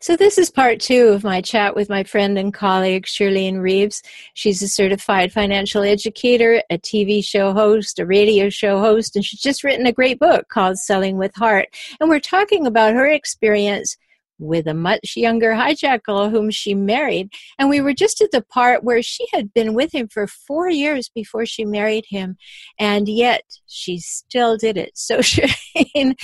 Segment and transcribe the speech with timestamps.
[0.00, 4.02] So, this is part two of my chat with my friend and colleague, Shirlene Reeves.
[4.34, 9.40] She's a certified financial educator, a TV show host, a radio show host, and she's
[9.40, 11.68] just written a great book called Selling with Heart.
[11.98, 13.96] And we're talking about her experience
[14.38, 17.30] with a much younger hijackal whom she married.
[17.58, 20.68] And we were just at the part where she had been with him for four
[20.68, 22.36] years before she married him.
[22.78, 24.90] And yet she still did it.
[24.94, 26.16] So, Shirlene,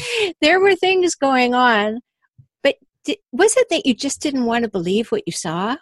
[0.42, 2.00] there were things going on
[3.04, 5.76] did, was it that you just didn't want to believe what you saw?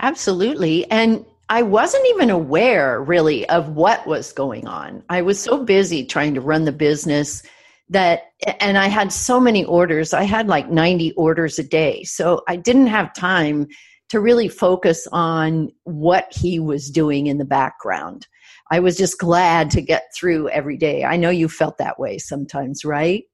[0.00, 0.90] Absolutely.
[0.90, 5.02] And I wasn't even aware really of what was going on.
[5.08, 7.42] I was so busy trying to run the business
[7.88, 10.14] that, and I had so many orders.
[10.14, 12.04] I had like 90 orders a day.
[12.04, 13.66] So I didn't have time
[14.10, 18.26] to really focus on what he was doing in the background.
[18.70, 21.04] I was just glad to get through every day.
[21.04, 23.24] I know you felt that way sometimes, right?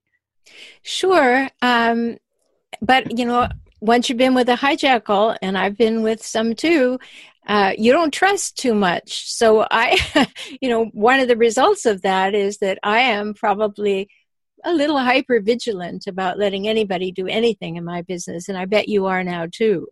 [0.82, 1.48] Sure.
[1.60, 2.16] Um,
[2.80, 3.48] but you know,
[3.80, 6.98] once you've been with a hijackal, and I've been with some too,
[7.46, 9.30] uh, you don't trust too much.
[9.30, 9.98] So I,
[10.60, 14.08] you know, one of the results of that is that I am probably
[14.64, 18.88] a little hyper vigilant about letting anybody do anything in my business, and I bet
[18.88, 19.88] you are now too.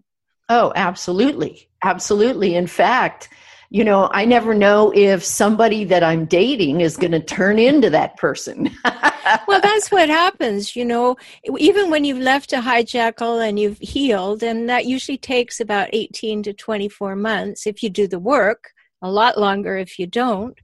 [0.49, 1.69] Oh, absolutely.
[1.83, 2.55] Absolutely.
[2.55, 3.29] In fact,
[3.75, 7.91] you know, I never know if somebody that I'm dating is going to turn into
[7.91, 8.71] that person.
[9.49, 11.17] well, that's what happens, you know,
[11.59, 16.45] even when you've left a hijackal and you've healed, and that usually takes about 18
[16.45, 18.71] to 24 months if you do the work,
[19.03, 20.57] a lot longer if you don't.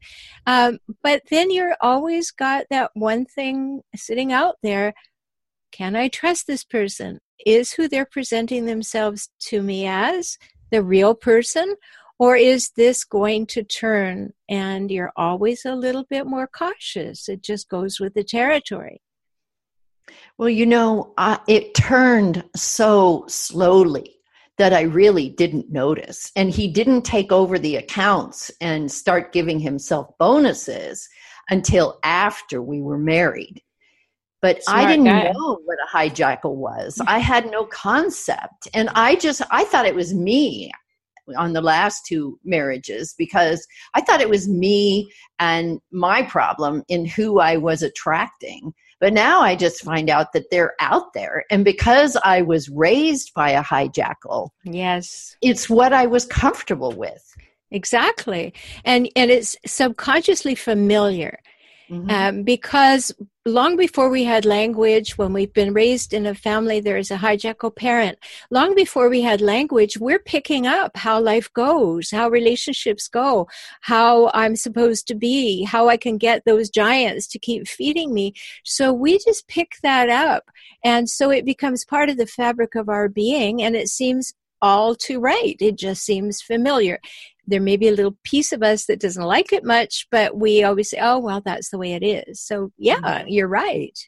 [0.47, 4.94] Um, but then you're always got that one thing sitting out there
[5.72, 7.19] can I trust this person?
[7.44, 10.38] Is who they're presenting themselves to me as
[10.70, 11.75] the real person?
[12.20, 17.30] Or is this going to turn and you're always a little bit more cautious?
[17.30, 19.00] It just goes with the territory.
[20.36, 24.16] Well, you know, uh, it turned so slowly
[24.58, 26.30] that I really didn't notice.
[26.36, 31.08] And he didn't take over the accounts and start giving himself bonuses
[31.48, 33.62] until after we were married.
[34.42, 35.32] But Smart I didn't guy.
[35.32, 37.00] know what a hijackal was.
[37.06, 38.69] I had no concept.
[38.75, 40.70] And I just, I thought it was me
[41.36, 47.04] on the last two marriages because I thought it was me and my problem in
[47.04, 48.72] who I was attracting.
[49.00, 51.44] But now I just find out that they're out there.
[51.50, 57.34] And because I was raised by a hijackal, yes, it's what I was comfortable with.
[57.70, 58.52] Exactly.
[58.84, 61.38] And and it's subconsciously familiar.
[61.90, 62.10] Mm-hmm.
[62.10, 63.12] Um, because
[63.46, 67.16] long before we had language, when we've been raised in a family, there is a
[67.16, 68.18] hijackal parent.
[68.50, 73.48] Long before we had language, we're picking up how life goes, how relationships go,
[73.80, 78.34] how I'm supposed to be, how I can get those giants to keep feeding me.
[78.64, 80.50] So we just pick that up.
[80.84, 84.94] And so it becomes part of the fabric of our being, and it seems all
[84.94, 85.56] too right.
[85.60, 86.98] It just seems familiar
[87.46, 90.62] there may be a little piece of us that doesn't like it much, but we
[90.62, 92.40] always say, oh, well, that's the way it is.
[92.40, 93.28] So, yeah, mm-hmm.
[93.28, 93.98] you're right.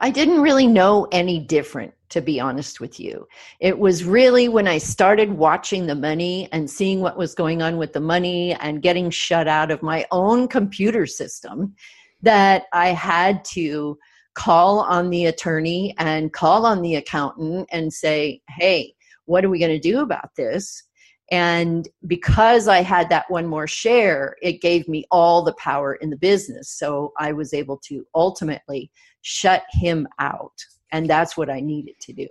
[0.00, 3.26] I didn't really know any different, to be honest with you.
[3.60, 7.78] It was really when I started watching the money and seeing what was going on
[7.78, 11.74] with the money and getting shut out of my own computer system
[12.22, 13.98] that I had to
[14.34, 18.94] call on the attorney and call on the accountant and say, hey,
[19.24, 20.84] what are we going to do about this?
[21.30, 26.10] And because I had that one more share, it gave me all the power in
[26.10, 26.70] the business.
[26.70, 28.90] So I was able to ultimately
[29.20, 30.54] shut him out.
[30.90, 32.28] And that's what I needed to do.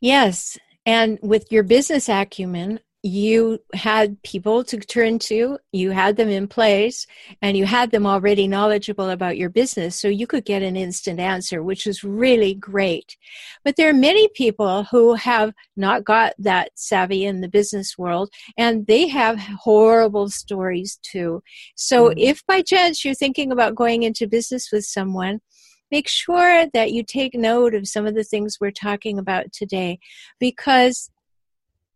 [0.00, 0.56] Yes.
[0.86, 6.48] And with your business acumen, you had people to turn to, you had them in
[6.48, 7.06] place,
[7.40, 11.20] and you had them already knowledgeable about your business, so you could get an instant
[11.20, 13.16] answer, which is really great.
[13.64, 18.30] But there are many people who have not got that savvy in the business world,
[18.56, 21.42] and they have horrible stories too.
[21.76, 22.18] So mm-hmm.
[22.18, 25.40] if by chance you're thinking about going into business with someone,
[25.92, 29.98] make sure that you take note of some of the things we're talking about today
[30.38, 31.10] because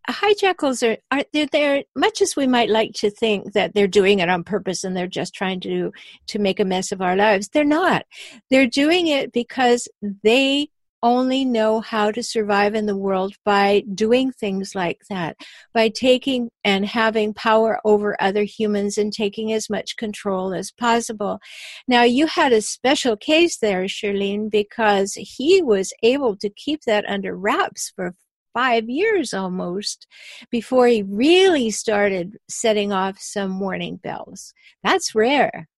[0.09, 4.19] hijackals are, are they're, they're much as we might like to think that they're doing
[4.19, 5.93] it on purpose and they're just trying to
[6.27, 8.05] to make a mess of our lives they're not
[8.51, 9.89] they're doing it because
[10.23, 10.69] they
[11.03, 15.37] only know how to survive in the world by doing things like that,
[15.75, 21.41] by taking and having power over other humans and taking as much control as possible.
[21.89, 27.05] Now, you had a special case there, Shirlene, because he was able to keep that
[27.09, 28.15] under wraps for
[28.55, 30.07] five years almost
[30.51, 34.53] before he really started setting off some warning bells.
[34.83, 35.69] That's rare.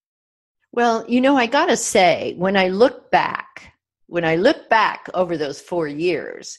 [0.72, 3.74] Well, you know, I got to say, when I look back
[4.06, 6.58] when I look back over those four years,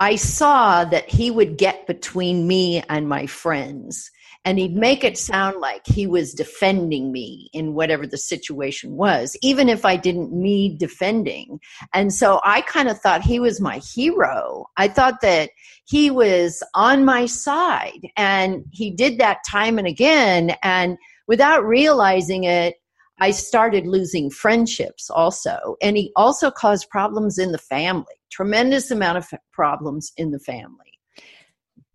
[0.00, 4.10] I saw that he would get between me and my friends
[4.44, 9.36] and he'd make it sound like he was defending me in whatever the situation was,
[9.42, 11.60] even if I didn't need defending.
[11.92, 14.66] And so I kind of thought he was my hero.
[14.76, 15.50] I thought that
[15.86, 20.56] he was on my side, and he did that time and again.
[20.62, 22.76] And without realizing it,
[23.20, 25.76] I started losing friendships also.
[25.80, 30.98] And he also caused problems in the family, tremendous amount of problems in the family.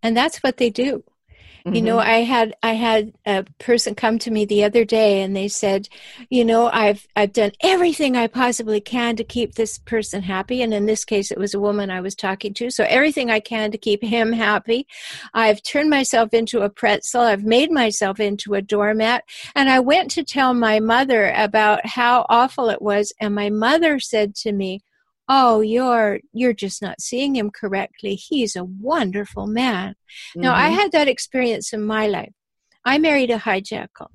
[0.01, 1.03] And that's what they do.
[1.69, 1.75] Mm-hmm.
[1.75, 2.09] You know, mm-hmm.
[2.09, 5.87] I had I had a person come to me the other day and they said,
[6.31, 10.73] you know, I've I've done everything I possibly can to keep this person happy and
[10.73, 12.71] in this case it was a woman I was talking to.
[12.71, 14.87] So everything I can to keep him happy.
[15.35, 17.21] I've turned myself into a pretzel.
[17.21, 19.23] I've made myself into a doormat
[19.55, 23.99] and I went to tell my mother about how awful it was and my mother
[23.99, 24.81] said to me,
[25.29, 30.41] oh you're you're just not seeing him correctly he's a wonderful man mm-hmm.
[30.41, 30.75] now i mm-hmm.
[30.75, 32.33] had that experience in my life
[32.83, 34.07] i married a hijackal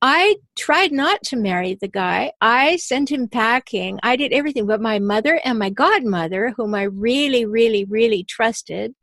[0.00, 4.80] i tried not to marry the guy i sent him packing i did everything but
[4.80, 8.94] my mother and my godmother whom i really really really trusted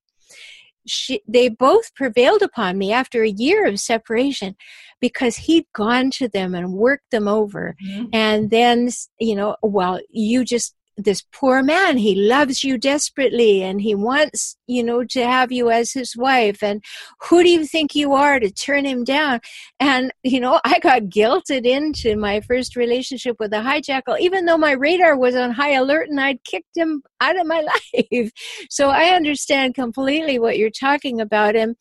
[0.90, 4.56] she, they both prevailed upon me after a year of separation
[5.00, 7.76] because he'd gone to them and worked them over.
[7.86, 8.06] Mm-hmm.
[8.14, 13.82] And then, you know, well, you just this poor man he loves you desperately and
[13.82, 16.64] he wants you know to have you as his wife.
[16.64, 16.84] And
[17.22, 19.40] who do you think you are to turn him down?
[19.80, 24.20] And you know i got guilted into my first relationship with a hijackal.
[24.20, 27.62] Even though my radar was on high alert and i'd kicked him out of my
[27.94, 28.32] life.
[28.70, 31.56] So i understand completely what you're talking about.
[31.56, 31.76] And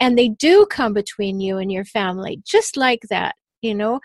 [0.00, 4.00] and they do come between you and your family just like that you know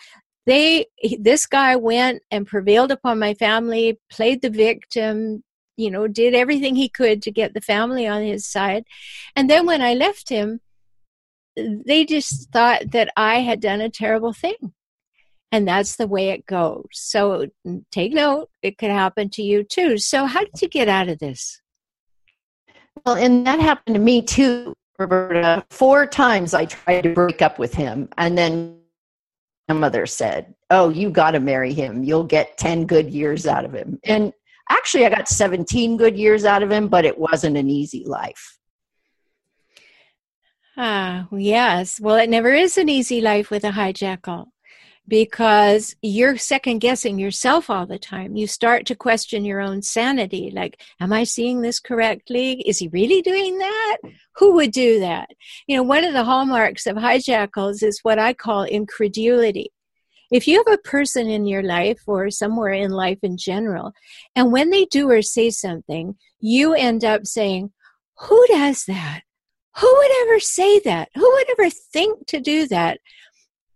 [0.50, 0.88] they
[1.19, 5.44] this guy went and prevailed upon my family played the victim
[5.78, 8.84] you know did everything he could to get the family on his side.
[9.36, 10.60] And then when i left him
[11.56, 14.74] they just thought that i had done a terrible thing.
[15.51, 16.86] And that's the way it goes.
[16.92, 17.48] So
[17.92, 19.98] take note it could happen to you too.
[19.98, 21.60] So how did you get out of this?
[23.06, 25.63] Well and that happened to me too roberta.
[25.69, 28.79] Four times i tried to break up with him and then
[29.74, 32.04] mother said, Oh, you got to marry him.
[32.04, 34.00] You'll get 10 good years out of him.
[34.04, 34.33] And
[34.69, 38.57] actually, I got 17 good years out of him, but it wasn't an easy life.
[40.77, 42.00] Ah, yes.
[42.00, 44.48] Well, it never is an easy life with a hijackal
[45.10, 48.36] because you're second guessing yourself all the time.
[48.36, 50.52] You start to question your own sanity.
[50.54, 52.62] Like, am I seeing this correctly?
[52.62, 53.98] Is he really doing that?
[54.36, 55.32] Who would do that?
[55.68, 59.72] You know, one of the hallmarks of hijackals is what I call incredulity.
[60.32, 63.94] If you have a person in your life or somewhere in life in general,
[64.36, 67.72] and when they do or say something, you end up saying,
[68.20, 69.22] Who does that?
[69.78, 71.10] Who would ever say that?
[71.16, 73.00] Who would ever think to do that?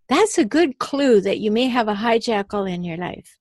[0.10, 3.38] That's a good clue that you may have a hijackal in your life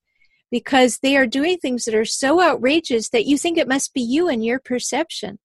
[0.51, 4.01] because they are doing things that are so outrageous that you think it must be
[4.01, 5.39] you and your perception,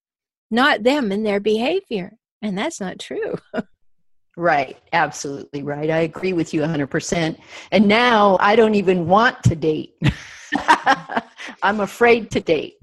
[0.51, 2.13] not them and their behavior.
[2.43, 3.37] And that's not true.
[4.37, 4.77] right.
[4.93, 5.91] Absolutely right.
[5.91, 7.39] I agree with you 100%.
[7.73, 9.95] And now I don't even want to date.
[11.63, 12.75] I'm afraid to date.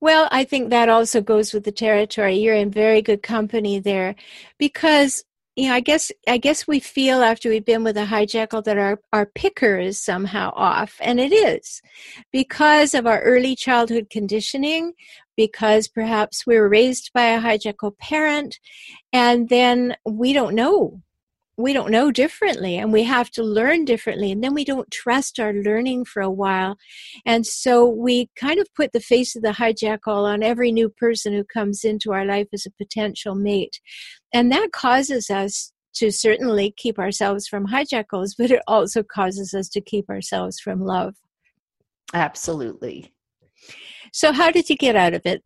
[0.00, 2.34] Well, I think that also goes with the territory.
[2.34, 4.16] You're in very good company there
[4.58, 5.22] because
[5.56, 8.78] you know, I guess I guess we feel after we've been with a hijackal that
[8.78, 11.82] our, our picker is somehow off, and it is.
[12.32, 14.92] Because of our early childhood conditioning,
[15.36, 18.58] because perhaps we were raised by a hijackal parent,
[19.12, 21.02] and then we don't know
[21.56, 25.38] we don't know differently and we have to learn differently and then we don't trust
[25.38, 26.76] our learning for a while.
[27.26, 31.32] And so we kind of put the face of the hijackal on every new person
[31.32, 33.80] who comes into our life as a potential mate.
[34.32, 39.68] And that causes us to certainly keep ourselves from hijackals but it also causes us
[39.68, 41.14] to keep ourselves from love.
[42.14, 43.12] Absolutely.
[44.12, 45.42] So how did you get out of it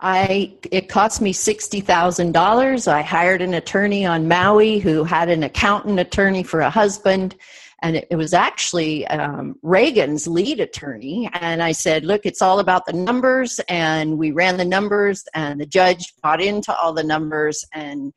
[0.00, 2.86] I it cost me sixty thousand dollars.
[2.86, 7.34] I hired an attorney on Maui who had an accountant attorney for a husband,
[7.82, 11.30] and it, it was actually um, Reagan's lead attorney.
[11.40, 15.58] And I said, "Look, it's all about the numbers." And we ran the numbers, and
[15.58, 18.12] the judge bought into all the numbers, and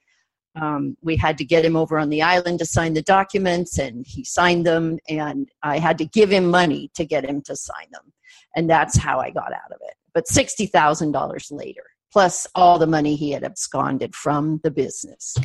[0.62, 4.06] um, we had to get him over on the island to sign the documents, and
[4.06, 5.00] he signed them.
[5.08, 8.12] And I had to give him money to get him to sign them,
[8.58, 9.69] and that's how I got out
[10.14, 15.36] but $60,000 later, plus all the money he had absconded from the business.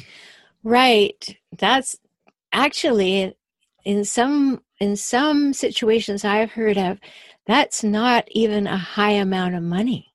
[0.62, 1.36] Right.
[1.58, 1.96] That's
[2.52, 3.36] actually
[3.84, 6.98] in some in some situations I've heard of,
[7.46, 10.12] that's not even a high amount of money.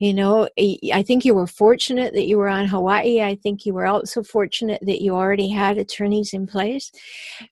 [0.00, 0.48] You know,
[0.92, 3.20] I think you were fortunate that you were on Hawaii.
[3.20, 6.92] I think you were also fortunate that you already had attorneys in place.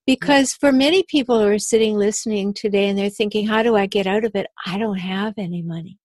[0.07, 3.87] Because for many people who are sitting listening today and they're thinking, how do I
[3.87, 4.47] get out of it?
[4.65, 5.99] I don't have any money.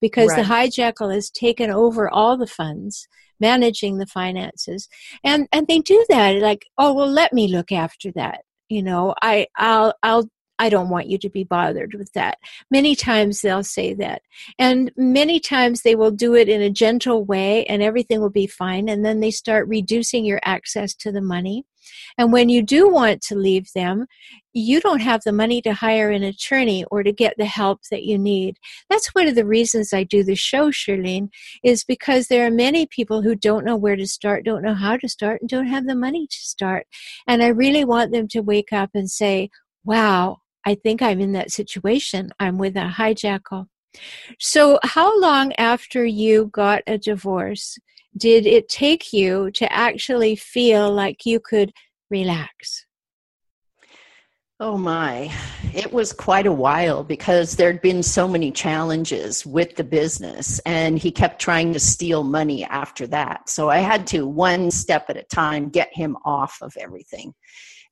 [0.00, 0.36] Because right.
[0.36, 3.08] the hijackal has taken over all the funds
[3.40, 4.88] managing the finances
[5.24, 9.12] and and they do that like oh well let me look after that you know
[9.20, 10.28] i i'll i'll
[10.62, 12.38] I don't want you to be bothered with that.
[12.70, 14.22] Many times they'll say that.
[14.60, 18.46] And many times they will do it in a gentle way and everything will be
[18.46, 18.88] fine.
[18.88, 21.64] And then they start reducing your access to the money.
[22.18, 24.06] And when you do want to leave them,
[24.52, 28.04] you don't have the money to hire an attorney or to get the help that
[28.04, 28.58] you need.
[28.90, 31.28] That's one of the reasons I do the show, Shirlene,
[31.64, 34.96] is because there are many people who don't know where to start, don't know how
[34.98, 36.86] to start, and don't have the money to start.
[37.26, 39.50] And I really want them to wake up and say,
[39.84, 42.30] wow, I think I'm in that situation.
[42.38, 43.66] I'm with a hijackal.
[44.38, 47.78] So, how long after you got a divorce
[48.16, 51.72] did it take you to actually feel like you could
[52.10, 52.86] relax?
[54.60, 55.32] Oh my,
[55.74, 60.96] it was quite a while because there'd been so many challenges with the business, and
[60.96, 63.48] he kept trying to steal money after that.
[63.48, 67.34] So I had to, one step at a time, get him off of everything.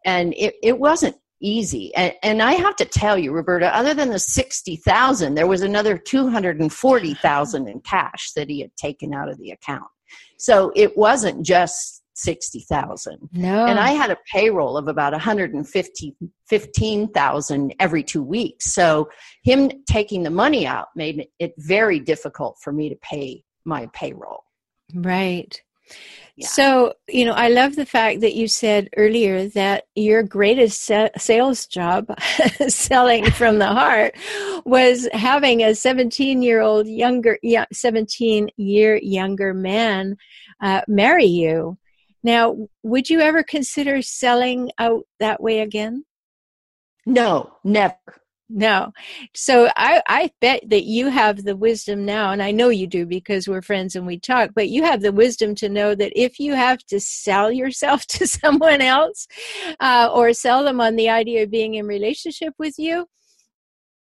[0.04, 1.92] And it, it wasn't easy.
[1.96, 5.98] And, and I have to tell you, Roberta, other than the 60,000, there was another
[5.98, 9.90] 240,000 in cash that he had taken out of the account.
[10.38, 13.28] So it wasn't just 60,000.
[13.32, 13.66] No.
[13.66, 18.74] And I had a payroll of about 115,000 every 2 weeks.
[18.74, 19.08] So
[19.42, 24.44] him taking the money out made it very difficult for me to pay my payroll.
[24.94, 25.58] Right.
[26.42, 31.08] So, you know, I love the fact that you said earlier that your greatest sa-
[31.16, 32.06] sales job,
[32.68, 34.16] selling from the heart,
[34.64, 37.38] was having a 17 year old younger,
[37.72, 40.16] 17 year younger man
[40.60, 41.78] uh, marry you.
[42.22, 46.04] Now, would you ever consider selling out that way again?
[47.06, 47.96] No, never.
[48.52, 48.92] No.
[49.32, 53.06] So I, I bet that you have the wisdom now, and I know you do
[53.06, 56.40] because we're friends and we talk, but you have the wisdom to know that if
[56.40, 59.28] you have to sell yourself to someone else
[59.78, 63.06] uh, or sell them on the idea of being in relationship with you,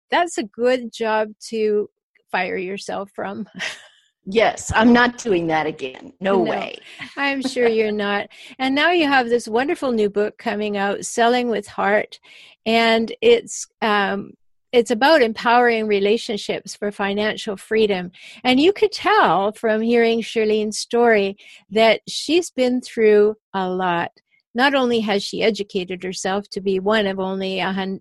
[0.08, 1.90] that's a good job to
[2.30, 3.48] fire yourself from.
[4.30, 6.12] Yes, I'm not doing that again.
[6.20, 6.78] No, no, way.
[7.16, 8.28] I'm sure you're not.
[8.58, 12.20] And now you have this wonderful new book coming out, Selling with Heart,
[12.66, 14.34] and it's um,
[14.70, 18.12] it's about empowering relationships for financial freedom.
[18.44, 21.38] And you could tell from hearing Shirlene's story
[21.70, 24.12] that she's been through a lot.
[24.54, 27.60] Not only has she educated herself to be one of only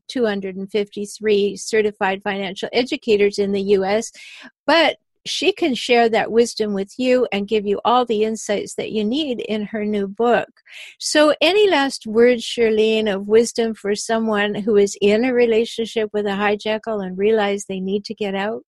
[0.09, 4.11] 253 certified financial educators in the US,
[4.65, 8.91] but she can share that wisdom with you and give you all the insights that
[8.91, 10.49] you need in her new book.
[10.99, 16.25] So, any last words, Shirlene, of wisdom for someone who is in a relationship with
[16.25, 18.63] a hijackal and realize they need to get out?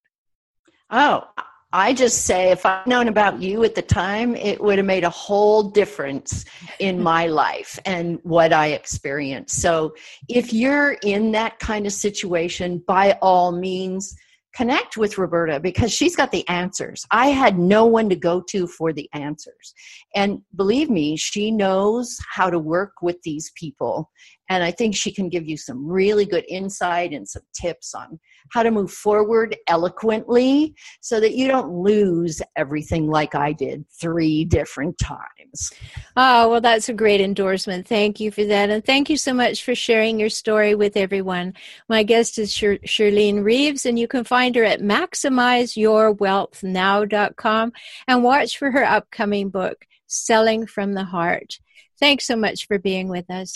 [0.90, 1.28] Oh,
[1.72, 5.04] I just say if I'd known about you at the time, it would have made
[5.04, 6.46] a whole difference
[6.80, 9.62] in my life and what I experienced.
[9.62, 9.94] So
[10.28, 14.16] if you're in that kind of situation, by all means,
[14.60, 17.06] connect with Roberta because she's got the answers.
[17.12, 19.74] I had no one to go to for the answers.
[20.16, 24.12] And believe me, she knows how to work with these people.
[24.50, 28.20] And I think she can give you some really good insight and some tips on
[28.52, 34.46] how to move forward eloquently so that you don't lose everything like I did three
[34.46, 35.72] different times.
[36.16, 37.88] Oh, well, that's a great endorsement.
[37.88, 38.70] Thank you for that.
[38.70, 41.54] And thank you so much for sharing your story with everyone.
[41.88, 47.72] My guest is Shir- Shirlene Reeves, and you can find her at maximizeyourwealthnow.com
[48.08, 51.60] and watch for her upcoming book, Selling from the Heart.
[52.00, 53.54] Thanks so much for being with us.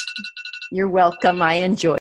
[0.71, 1.41] You're welcome.
[1.41, 1.91] I enjoy.